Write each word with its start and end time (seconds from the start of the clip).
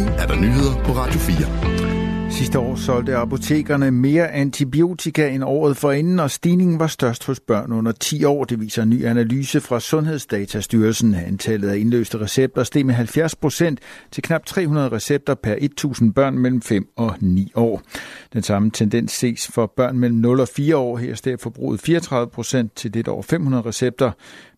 Nu 0.00 0.06
er 0.06 0.26
der 0.26 0.36
nyheder 0.36 0.84
på 0.84 0.92
Radio 0.92 1.18
4. 1.18 2.30
Sidste 2.30 2.58
år 2.58 2.74
solgte 2.76 3.16
apotekerne 3.16 3.90
mere 3.90 4.30
antibiotika 4.30 5.28
end 5.28 5.44
året 5.44 5.76
forinden, 5.76 6.20
og 6.20 6.30
stigningen 6.30 6.78
var 6.78 6.86
størst 6.86 7.26
hos 7.26 7.40
børn 7.40 7.72
under 7.72 7.92
10 7.92 8.24
år. 8.24 8.44
Det 8.44 8.60
viser 8.60 8.82
en 8.82 8.90
ny 8.90 9.04
analyse 9.04 9.60
fra 9.60 9.80
Sundhedsdatastyrelsen. 9.80 11.14
Antallet 11.14 11.68
af 11.68 11.76
indløste 11.76 12.20
recepter 12.20 12.62
steg 12.62 12.86
med 12.86 12.94
70 12.94 13.34
procent 13.34 13.80
til 14.10 14.22
knap 14.22 14.46
300 14.46 14.88
recepter 14.88 15.34
per 15.34 15.54
1000 15.58 16.14
børn 16.14 16.38
mellem 16.38 16.62
5 16.62 16.88
og 16.96 17.16
9 17.20 17.52
år. 17.54 17.82
Den 18.32 18.42
samme 18.42 18.70
tendens 18.70 19.12
ses 19.12 19.50
for 19.54 19.72
børn 19.76 19.98
mellem 19.98 20.18
0 20.18 20.40
og 20.40 20.48
4 20.48 20.76
år. 20.76 20.96
Her 20.96 21.14
steg 21.14 21.40
forbruget 21.40 21.80
34 21.80 22.30
procent 22.30 22.76
til 22.76 22.90
lidt 22.90 23.08
over 23.08 23.22
500 23.22 23.66
recepter 23.66 24.10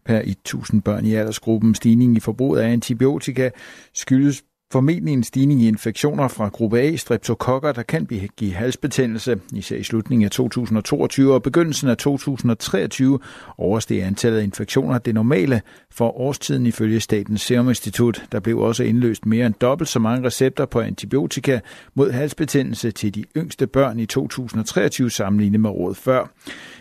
per 0.06 0.20
1000 0.24 0.82
børn 0.82 1.04
i 1.04 1.14
aldersgruppen. 1.14 1.74
Stigningen 1.74 2.16
i 2.16 2.20
forbruget 2.20 2.61
af 2.61 2.72
antibiotika 2.72 3.50
skyldes 3.95 4.43
formentlig 4.73 5.12
en 5.12 5.25
stigning 5.25 5.62
i 5.62 5.68
infektioner 5.68 6.29
fra 6.29 6.49
gruppe 6.49 6.81
A, 6.81 6.96
streptokokker, 6.96 7.72
der 7.72 7.82
kan 7.82 8.08
give 8.36 8.53
halsbetændelse. 8.53 9.40
Især 9.54 9.76
i 9.76 9.82
slutningen 9.82 10.25
af 10.25 10.31
2022 10.31 11.35
og 11.35 11.43
begyndelsen 11.43 11.89
af 11.89 11.96
2023 11.96 13.18
oversteg 13.58 14.03
antallet 14.03 14.39
af 14.39 14.43
infektioner 14.43 14.98
det 14.98 15.14
normale 15.14 15.62
for 15.90 16.21
årstiden 16.21 16.67
ifølge 16.67 17.00
Statens 17.00 17.40
Serum 17.40 17.68
Institut. 17.68 18.22
Der 18.32 18.40
blev 18.40 18.58
også 18.58 18.85
indløst 18.85 19.26
mere 19.26 19.46
end 19.46 19.54
dobbelt 19.54 19.89
så 19.89 19.98
mange 19.98 20.26
recepter 20.26 20.67
på 20.67 20.81
antibiotika 20.81 21.61
mod 21.95 22.11
halsbetændelse 22.11 22.90
til 22.90 23.14
de 23.14 23.25
yngste 23.36 23.67
børn 23.67 23.98
i 23.98 24.07
2023 24.07 25.11
sammenlignet 25.11 25.61
med 25.61 25.70
året 25.70 25.96
før. 25.96 26.26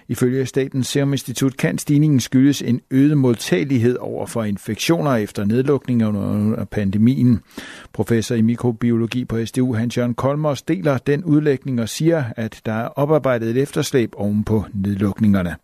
Ifølge 0.08 0.46
Statens 0.46 0.88
Serum 0.88 1.14
Institut 1.14 1.58
kan 1.58 1.78
stigningen 1.78 2.20
skyldes 2.20 2.62
en 2.62 2.82
øget 2.92 3.18
modtagelighed 3.18 3.98
over 3.98 4.26
for 4.26 4.44
infektioner 4.44 5.16
efter 5.16 5.46
nedlukningen 5.46 6.08
under 6.08 6.66
pandemien. 6.66 7.40
Professor 7.94 8.36
i 8.36 8.42
mikrobiologi 8.42 9.26
på 9.26 9.46
SDU, 9.46 9.74
Hans-Jørgen 9.74 10.14
Kolmers, 10.14 10.62
deler 10.62 10.98
den 10.98 11.24
udlægning 11.24 11.82
og 11.82 11.90
siger, 11.90 12.24
at 12.38 12.62
der 12.66 12.74
er 12.74 12.88
oparbejdet 12.88 13.50
et 13.50 13.62
efterslæb 13.62 14.10
oven 14.16 14.44
på 14.44 14.64
nedlukningerne. 14.74 15.56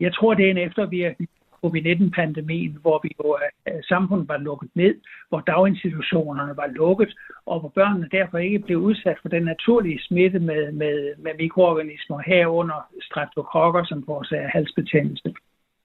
Jeg 0.00 0.14
tror, 0.14 0.34
det 0.34 0.46
er 0.46 0.50
en 0.50 0.58
eftervirkning 0.58 1.30
covid-19-pandemien, 1.62 2.78
hvor 2.82 3.00
vi 3.02 3.10
jo, 3.20 3.38
øh, 3.68 3.82
samfundet 3.82 4.28
var 4.28 4.36
lukket 4.36 4.70
ned, 4.74 4.94
hvor 5.28 5.40
daginstitutionerne 5.40 6.56
var 6.56 6.66
lukket, 6.66 7.10
og 7.46 7.60
hvor 7.60 7.68
børnene 7.68 8.08
derfor 8.12 8.38
ikke 8.38 8.58
blev 8.58 8.78
udsat 8.78 9.18
for 9.22 9.28
den 9.28 9.42
naturlige 9.42 10.00
smitte 10.02 10.38
med, 10.38 10.72
med, 10.72 10.96
med 11.24 11.32
mikroorganismer 11.38 12.18
herunder 12.26 12.80
streptokokker, 13.02 13.84
som 13.84 14.04
forårsager 14.06 14.44
øh, 14.44 14.50
halsbetændelse. 14.52 15.34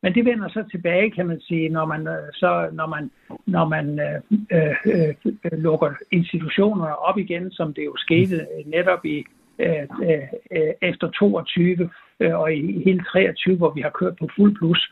Men 0.08 0.16
det 0.16 0.26
vender 0.26 0.50
så 0.50 0.64
tilbage, 0.72 1.12
kan 1.12 1.28
man 1.28 1.40
sige, 1.42 1.70
når 1.70 1.86
man, 1.86 2.08
øh, 2.08 2.28
så, 2.34 2.70
når 2.74 2.88
man, 2.96 3.12
når 3.46 3.66
man 3.76 4.00
øh, 4.00 4.20
øh, 4.52 5.14
øh, 5.46 5.60
lukker 5.66 5.92
institutionerne 6.12 6.96
op 6.96 7.18
igen, 7.18 7.52
som 7.52 7.74
det 7.74 7.86
jo 7.86 7.94
skete 7.98 8.48
netop 8.66 9.06
i 9.06 9.18
øh, 9.60 9.84
øh, 10.02 10.74
efter 10.82 11.08
22 11.10 11.90
øh, 12.20 12.40
og 12.40 12.54
i 12.54 12.84
hele 12.86 13.04
23, 13.12 13.58
hvor 13.58 13.72
vi 13.76 13.82
har 13.82 13.94
kørt 14.00 14.16
på 14.20 14.28
fuld 14.36 14.58
plus. 14.58 14.92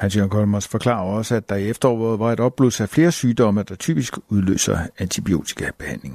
Hans-Jørgen 0.00 0.30
Kolmers 0.30 0.68
forklarer 0.68 1.16
også, 1.18 1.36
at 1.36 1.48
der 1.48 1.56
i 1.56 1.70
efteråret 1.70 2.18
var 2.18 2.32
et 2.32 2.40
opblus 2.40 2.80
af 2.80 2.88
flere 2.88 3.12
sygdomme, 3.12 3.62
der 3.62 3.74
typisk 3.74 4.12
udløser 4.30 4.76
antibiotikabehandling. 4.98 6.14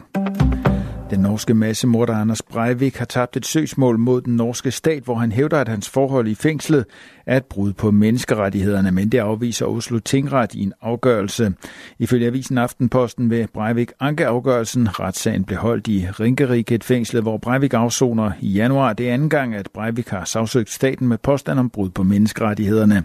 Den 1.09 1.19
norske 1.19 1.53
massemorder 1.53 2.13
Anders 2.13 2.41
Breivik 2.41 2.97
har 2.97 3.05
tabt 3.05 3.37
et 3.37 3.45
søgsmål 3.45 3.99
mod 3.99 4.21
den 4.21 4.35
norske 4.35 4.71
stat, 4.71 5.03
hvor 5.03 5.15
han 5.15 5.31
hævder, 5.31 5.57
at 5.61 5.67
hans 5.67 5.89
forhold 5.89 6.27
i 6.27 6.35
fængslet 6.35 6.85
er 7.25 7.37
et 7.37 7.45
brud 7.45 7.73
på 7.73 7.91
menneskerettighederne, 7.91 8.91
men 8.91 9.09
det 9.09 9.17
afviser 9.17 9.65
Oslo 9.65 9.99
Tingret 9.99 10.53
i 10.53 10.63
en 10.63 10.73
afgørelse. 10.81 11.53
Ifølge 11.99 12.27
avisen 12.27 12.57
Aftenposten 12.57 13.29
vil 13.29 13.47
Breivik 13.53 13.91
anke 13.99 14.27
afgørelsen. 14.27 14.99
Retssagen 14.99 15.43
blev 15.43 15.59
holdt 15.59 15.87
i 15.87 16.07
Ringerike, 16.19 16.79
fængsel, 16.83 17.21
hvor 17.21 17.37
Breivik 17.37 17.73
afsoner 17.73 18.31
i 18.39 18.47
januar. 18.47 18.93
Det 18.93 19.09
er 19.09 19.13
anden 19.13 19.29
gang, 19.29 19.55
at 19.55 19.69
Breivik 19.73 20.09
har 20.09 20.25
sagsøgt 20.25 20.69
staten 20.69 21.07
med 21.07 21.17
påstand 21.17 21.59
om 21.59 21.69
brud 21.69 21.89
på 21.89 22.03
menneskerettighederne. 22.03 23.03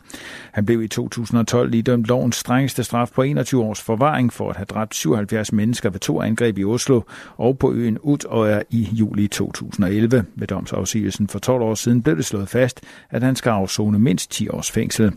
Han 0.53 0.67
blev 0.67 0.83
i 0.83 0.89
2012 0.89 1.75
idømt 1.75 2.07
lovens 2.07 2.37
strengeste 2.37 2.85
straf 2.85 3.11
på 3.15 3.23
21 3.23 3.65
års 3.65 3.81
forvaring 3.81 4.33
for 4.33 4.51
at 4.51 4.57
have 4.57 4.67
dræbt 4.67 4.95
77 4.95 5.53
mennesker 5.53 5.91
ved 5.91 6.01
to 6.01 6.23
angreb 6.23 6.59
i 6.59 6.65
Oslo 6.65 7.01
og 7.37 7.59
på 7.59 7.73
øen 7.73 7.94
Utøya 8.03 8.63
i 8.71 8.89
juli 8.93 9.29
2011. 9.29 10.25
Ved 10.35 10.47
domsafsigelsen 10.47 11.29
for 11.29 11.39
12 11.39 11.63
år 11.63 11.75
siden 11.75 12.03
blev 12.03 12.17
det 12.17 12.25
slået 12.25 12.49
fast, 12.49 12.81
at 13.11 13.23
han 13.23 13.37
skal 13.37 13.51
afzone 13.51 13.99
mindst 13.99 14.31
10 14.31 14.49
års 14.49 14.71
fængsel. 14.71 15.13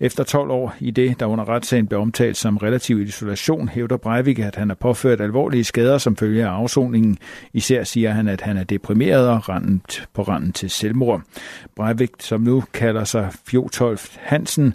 Efter 0.00 0.24
12 0.24 0.50
år 0.50 0.74
i 0.80 0.90
det, 0.90 1.20
der 1.20 1.26
under 1.26 1.48
retssagen 1.48 1.86
blev 1.86 2.00
omtalt 2.00 2.36
som 2.36 2.56
relativ 2.56 3.00
isolation, 3.00 3.68
hævder 3.68 3.96
Breivik, 3.96 4.38
at 4.38 4.56
han 4.56 4.68
har 4.68 4.74
påført 4.74 5.20
alvorlige 5.20 5.64
skader 5.64 5.98
som 5.98 6.16
følge 6.16 6.46
af 6.46 6.50
afsoningen. 6.50 7.18
Især 7.52 7.84
siger 7.84 8.10
han, 8.10 8.28
at 8.28 8.40
han 8.40 8.56
er 8.56 8.64
deprimeret 8.64 9.28
og 9.28 9.48
rendt 9.48 10.08
på 10.14 10.22
randen 10.22 10.52
til 10.52 10.70
selvmord. 10.70 11.22
Breivik, 11.76 12.10
som 12.20 12.40
nu 12.40 12.64
kalder 12.72 13.04
sig 13.04 13.30
Fjotolf 13.46 14.16
Hansen, 14.20 14.74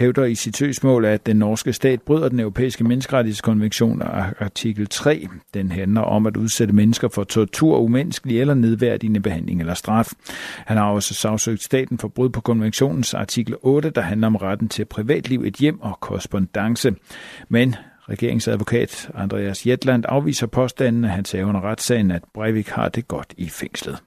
hævder 0.00 0.24
i 0.24 0.34
sit 0.34 0.56
søgsmål, 0.56 1.04
at 1.04 1.26
den 1.26 1.36
norske 1.36 1.72
stat 1.72 2.02
bryder 2.02 2.28
den 2.28 2.40
europæiske 2.40 2.84
menneskerettighedskonvention 2.84 4.02
artikel 4.38 4.86
3. 4.86 5.28
Den 5.54 5.72
handler 5.72 6.00
om 6.00 6.26
at 6.26 6.36
udsætte 6.36 6.74
mennesker 6.74 7.08
for 7.08 7.24
tortur, 7.24 7.78
umenneskelig 7.78 8.40
eller 8.40 8.54
nedværdigende 8.54 9.20
behandling 9.20 9.60
eller 9.60 9.74
straf. 9.74 10.10
Han 10.66 10.76
har 10.76 10.90
også 10.90 11.14
sagsøgt 11.14 11.62
staten 11.62 11.98
for 11.98 12.08
brud 12.08 12.30
på 12.30 12.40
konventionens 12.40 13.14
artikel 13.14 13.54
8, 13.62 13.90
der 13.90 14.00
handler 14.00 14.26
om 14.26 14.36
retten 14.36 14.68
til 14.68 14.84
privatliv, 14.84 15.42
et 15.44 15.56
hjem 15.56 15.80
og 15.80 16.00
korrespondence. 16.00 16.94
Men 17.48 17.74
regeringsadvokat 18.08 19.10
Andreas 19.14 19.66
Jetland 19.66 20.04
afviser 20.08 20.46
påstanden, 20.46 21.04
at 21.04 21.10
han 21.10 21.24
sagde 21.24 21.46
under 21.46 21.60
retssagen, 21.60 22.10
at 22.10 22.22
Breivik 22.34 22.68
har 22.68 22.88
det 22.88 23.08
godt 23.08 23.34
i 23.36 23.48
fængslet. 23.48 24.02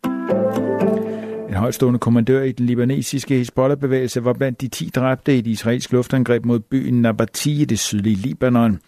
En 1.54 1.60
højstående 1.60 2.00
kommandør 2.00 2.42
i 2.42 2.52
den 2.52 2.66
libanesiske 2.66 3.36
Hezbollah-bevægelse 3.36 4.24
var 4.24 4.34
blandt 4.34 4.62
de 4.62 4.68
10 4.68 4.90
dræbte 4.96 5.36
i 5.36 5.40
et 5.40 5.48
israelsk 5.48 5.92
luftangreb 5.92 6.46
mod 6.46 6.60
byen 6.60 7.02
Nabati 7.02 7.62
i 7.62 7.66
det 7.66 7.80
sydlige 7.80 8.16
Libanon. 8.16 8.80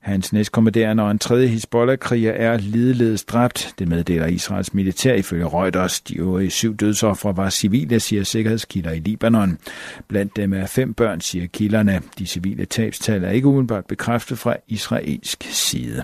Hans 0.00 0.32
næstkommanderende 0.32 1.02
og 1.02 1.10
en 1.10 1.18
tredje 1.18 1.46
Hezbollah-kriger 1.46 2.32
er 2.32 2.56
lideledes 2.56 3.24
dræbt. 3.24 3.74
Det 3.78 3.88
meddeler 3.88 4.26
Israels 4.26 4.74
militær 4.74 5.14
ifølge 5.14 5.46
Reuters. 5.46 6.00
De 6.00 6.18
øvrige 6.18 6.50
syv 6.50 6.76
dødsoffre 6.76 7.36
var 7.36 7.50
civile, 7.50 8.00
siger 8.00 8.24
sikkerhedskilder 8.24 8.92
i 8.92 8.98
Libanon. 8.98 9.58
Blandt 10.08 10.36
dem 10.36 10.52
er 10.52 10.66
fem 10.66 10.94
børn, 10.94 11.20
siger 11.20 11.46
kilderne. 11.46 12.00
De 12.18 12.26
civile 12.26 12.64
tabstal 12.64 13.24
er 13.24 13.30
ikke 13.30 13.48
umiddelbart 13.48 13.86
bekræftet 13.86 14.38
fra 14.38 14.56
israelsk 14.68 15.44
side. 15.50 16.02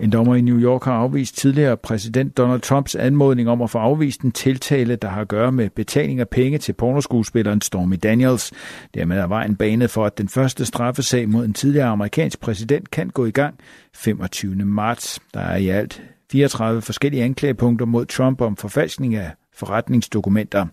En 0.00 0.10
dommer 0.10 0.34
i 0.34 0.40
New 0.40 0.58
York 0.58 0.84
har 0.84 0.92
afvist 0.92 1.36
tidligere 1.36 1.76
præsident 1.76 2.36
Donald 2.36 2.60
Trumps 2.60 2.94
anmodning 2.94 3.48
om 3.48 3.62
at 3.62 3.70
få 3.70 3.78
afvist 3.78 4.20
en 4.20 4.32
tiltale, 4.32 4.96
der 4.96 5.08
har 5.08 5.20
at 5.20 5.28
gøre 5.28 5.52
med 5.52 5.70
betaling 5.70 6.20
af 6.20 6.28
penge 6.28 6.58
til 6.58 6.72
pornoskuespilleren 6.72 7.60
Stormy 7.60 7.98
Daniels. 8.02 8.52
Dermed 8.94 9.18
er 9.18 9.26
vejen 9.26 9.56
banet 9.56 9.90
for, 9.90 10.06
at 10.06 10.18
den 10.18 10.28
første 10.28 10.64
straffesag 10.64 11.28
mod 11.28 11.44
en 11.44 11.52
tidligere 11.52 11.86
amerikansk 11.86 12.40
præsident 12.40 12.90
kan 12.90 13.08
gå 13.08 13.26
i 13.26 13.30
gang 13.30 13.54
25. 13.94 14.54
marts. 14.54 15.20
Der 15.34 15.40
er 15.40 15.56
i 15.56 15.68
alt 15.68 16.02
34 16.32 16.82
forskellige 16.82 17.24
anklagepunkter 17.24 17.86
mod 17.86 18.06
Trump 18.06 18.40
om 18.40 18.56
forfalskning 18.56 19.14
af 19.14 19.30
forretningsdokumenter. 19.58 20.66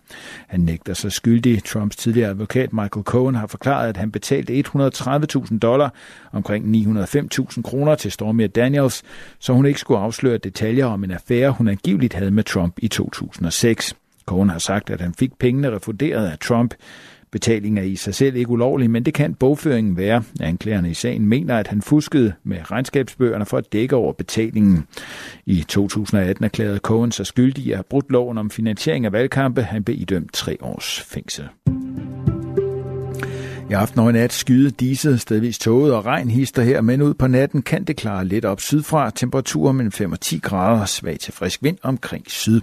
Han 0.46 0.60
nægter 0.60 0.94
sig 0.94 1.12
skyldig. 1.12 1.64
Trumps 1.64 1.96
tidligere 1.96 2.30
advokat 2.30 2.72
Michael 2.72 3.04
Cohen 3.04 3.34
har 3.34 3.46
forklaret, 3.46 3.88
at 3.88 3.96
han 3.96 4.12
betalte 4.12 4.64
130.000 4.66 5.58
dollar, 5.58 5.94
omkring 6.32 6.64
905.000 6.76 7.62
kroner 7.62 7.94
til 7.94 8.12
Stormy 8.12 8.50
Daniels, 8.54 9.02
så 9.38 9.52
hun 9.52 9.66
ikke 9.66 9.80
skulle 9.80 10.00
afsløre 10.00 10.38
detaljer 10.38 10.86
om 10.86 11.04
en 11.04 11.10
affære, 11.10 11.50
hun 11.50 11.68
angiveligt 11.68 12.14
havde 12.14 12.30
med 12.30 12.44
Trump 12.44 12.74
i 12.78 12.88
2006. 12.88 13.94
Cohen 14.26 14.48
har 14.48 14.58
sagt, 14.58 14.90
at 14.90 15.00
han 15.00 15.14
fik 15.14 15.38
pengene 15.38 15.76
refunderet 15.76 16.26
af 16.26 16.38
Trump. 16.38 16.74
Betaling 17.36 17.78
er 17.78 17.82
i 17.82 17.96
sig 17.96 18.14
selv 18.14 18.36
ikke 18.36 18.50
ulovlig, 18.50 18.90
men 18.90 19.04
det 19.04 19.14
kan 19.14 19.34
bogføringen 19.34 19.96
være. 19.96 20.22
Anklagerne 20.40 20.90
i 20.90 20.94
sagen 20.94 21.28
mener, 21.28 21.58
at 21.58 21.66
han 21.68 21.82
fuskede 21.82 22.32
med 22.44 22.70
regnskabsbøgerne 22.70 23.46
for 23.46 23.58
at 23.58 23.72
dække 23.72 23.96
over 23.96 24.12
betalingen. 24.12 24.86
I 25.46 25.64
2018 25.68 26.44
erklærede 26.44 26.78
Cohen 26.78 27.12
sig 27.12 27.26
skyldig 27.26 27.66
at 27.66 27.76
have 27.76 27.84
brudt 27.90 28.10
loven 28.10 28.38
om 28.38 28.50
finansiering 28.50 29.06
af 29.06 29.12
valgkampe. 29.12 29.62
Han 29.62 29.84
blev 29.84 30.00
idømt 30.00 30.32
tre 30.32 30.56
års 30.60 31.00
fængsel. 31.00 31.44
I 33.70 33.72
aften 33.72 34.00
og 34.00 34.10
i 34.10 34.12
nat 34.12 34.32
skyde 34.32 34.70
disse 34.70 35.18
stedvis 35.18 35.58
tåget 35.58 35.94
og 35.94 36.06
regn 36.06 36.30
hister 36.30 36.62
her, 36.62 36.80
men 36.80 37.02
ud 37.02 37.14
på 37.14 37.26
natten 37.26 37.62
kan 37.62 37.84
det 37.84 37.96
klare 37.96 38.24
lidt 38.24 38.44
op 38.44 38.60
sydfra. 38.60 39.10
Temperaturer 39.10 39.72
mellem 39.72 39.92
5 39.92 40.12
og 40.12 40.20
10 40.20 40.38
grader 40.38 40.80
og 40.80 40.88
svag 40.88 41.18
til 41.18 41.32
frisk 41.32 41.62
vind 41.62 41.78
omkring 41.82 42.24
syd. 42.30 42.60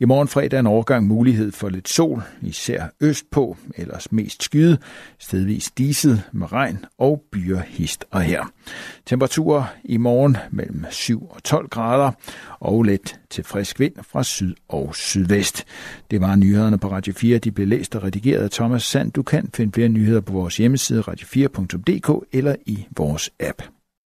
I 0.00 0.04
morgen 0.04 0.28
fredag 0.28 0.60
en 0.60 0.66
overgang 0.66 1.06
mulighed 1.06 1.52
for 1.52 1.68
lidt 1.68 1.88
sol, 1.88 2.22
især 2.40 2.82
østpå, 3.00 3.56
ellers 3.76 4.12
mest 4.12 4.42
skyde, 4.42 4.78
stedvis 5.18 5.70
diset 5.70 6.22
med 6.32 6.52
regn 6.52 6.84
og 6.98 7.22
byer 7.32 7.60
hist 7.66 8.04
og 8.10 8.22
her. 8.22 8.52
Temperaturer 9.06 9.64
i 9.84 9.96
morgen 9.96 10.36
mellem 10.50 10.84
7 10.90 11.26
og 11.30 11.42
12 11.42 11.68
grader 11.68 12.10
og 12.60 12.82
lidt 12.82 13.20
til 13.32 13.44
frisk 13.44 13.80
vind 13.80 13.94
fra 14.02 14.22
syd 14.22 14.54
og 14.68 14.94
sydvest. 14.94 15.64
Det 16.10 16.20
var 16.20 16.36
nyhederne 16.36 16.78
på 16.78 16.90
Radio 16.90 17.12
4. 17.12 17.38
De 17.38 17.50
blev 17.50 17.68
læst 17.68 17.96
og 17.96 18.02
redigeret 18.02 18.42
af 18.42 18.50
Thomas 18.50 18.82
Sand. 18.82 19.12
Du 19.12 19.22
kan 19.22 19.50
finde 19.54 19.72
flere 19.72 19.88
nyheder 19.88 20.20
på 20.20 20.32
vores 20.32 20.56
hjemmeside 20.56 21.00
radio4.dk 21.00 22.28
eller 22.32 22.54
i 22.66 22.86
vores 22.96 23.30
app. 23.40 23.62